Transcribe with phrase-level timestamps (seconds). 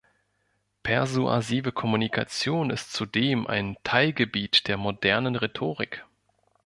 [0.81, 6.03] Persuasive Kommunikation ist zudem ein Teilgebiet der modernen Rhetorik.